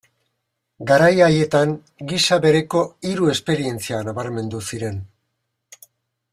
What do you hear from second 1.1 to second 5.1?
haietan gisa bereko hiru esperientzia nabarmendu ziren.